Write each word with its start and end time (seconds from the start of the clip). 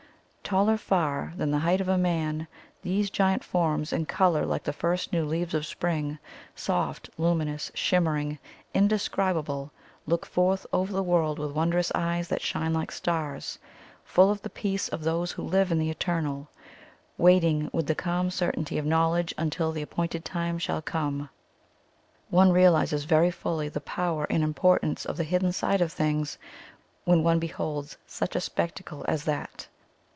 Taller 0.43 0.75
far 0.75 1.31
than 1.37 1.49
the 1.51 1.59
height 1.59 1.79
of 1.79 1.87
man, 1.87 2.45
these 2.81 3.09
giant 3.09 3.41
forms, 3.41 3.93
in 3.93 4.05
colour 4.05 4.45
like 4.45 4.63
the 4.65 4.73
first 4.73 5.13
new 5.13 5.23
leaves 5.23 5.53
of 5.53 5.65
spring, 5.65 6.19
soft, 6.53 7.09
luminous, 7.17 7.71
shimmer 7.73 8.17
ing, 8.17 8.37
indescribable, 8.73 9.71
look 10.05 10.25
forth 10.25 10.65
over 10.73 10.91
the 10.91 11.03
world 11.03 11.39
with 11.39 11.51
wondrous 11.53 11.89
eyes 11.95 12.27
that 12.27 12.41
shine 12.41 12.73
like 12.73 12.91
stars, 12.91 13.59
full 14.03 14.29
of 14.29 14.41
the 14.41 14.49
peace 14.49 14.89
of 14.89 15.05
those 15.05 15.31
who 15.31 15.41
live 15.41 15.71
in 15.71 15.79
the 15.79 15.89
eternal, 15.89 16.49
waiting 17.17 17.69
with 17.71 17.87
the 17.87 17.95
calm 17.95 18.29
certainty 18.29 18.77
of 18.77 18.85
knowl 18.85 19.15
edge 19.15 19.33
until 19.37 19.71
the 19.71 19.81
appointed 19.81 20.25
time 20.25 20.57
shall 20.59 20.81
come. 20.81 21.29
One 22.29 22.51
realizes 22.51 23.05
very 23.05 23.31
fully 23.31 23.69
the 23.69 23.79
power 23.79 24.27
and 24.29 24.43
impor 24.43 24.81
tance 24.81 25.05
of 25.05 25.15
the 25.15 25.23
hidden 25.23 25.53
side 25.53 25.79
of 25.79 25.93
things 25.93 26.37
when 27.05 27.23
one 27.23 27.39
beholds 27.39 27.97
such 28.05 28.35
a 28.35 28.41
spectacle 28.41 29.05
as 29.07 29.23
that. 29.23 29.69